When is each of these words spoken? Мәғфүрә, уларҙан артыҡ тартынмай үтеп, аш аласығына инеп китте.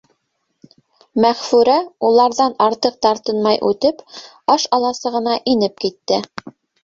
Мәғфүрә, 1.25 1.75
уларҙан 2.07 2.55
артыҡ 2.69 2.97
тартынмай 3.07 3.61
үтеп, 3.71 4.01
аш 4.57 4.67
аласығына 4.79 5.35
инеп 5.55 5.77
китте. 5.85 6.19